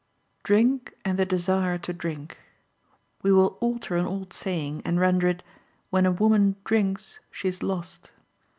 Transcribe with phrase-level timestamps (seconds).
[0.41, 2.39] "Drink and the desire to drink."
[3.21, 5.43] We will alter an old saying, and render it,
[5.91, 8.11] "When a woman drinks she is lost."